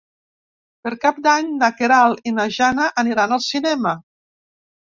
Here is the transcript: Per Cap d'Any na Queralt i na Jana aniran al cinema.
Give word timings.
Per 0.87 0.91
Cap 1.03 1.19
d'Any 1.27 1.51
na 1.63 1.69
Queralt 1.81 2.31
i 2.31 2.35
na 2.39 2.47
Jana 2.57 2.89
aniran 3.05 3.37
al 3.39 3.47
cinema. 3.53 3.97